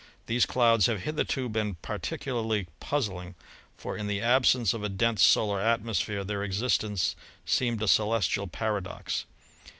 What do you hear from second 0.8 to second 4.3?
have hitherto been par ticularly puzzling, for in the